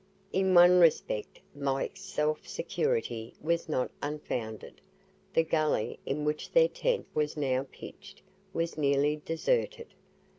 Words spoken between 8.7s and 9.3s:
nearly